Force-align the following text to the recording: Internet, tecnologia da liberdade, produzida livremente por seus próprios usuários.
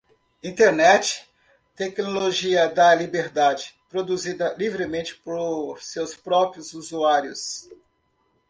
Internet, 0.43 1.27
tecnologia 1.75 2.67
da 2.67 2.95
liberdade, 2.95 3.75
produzida 3.87 4.55
livremente 4.57 5.15
por 5.17 5.79
seus 5.79 6.15
próprios 6.15 6.73
usuários. 6.73 7.69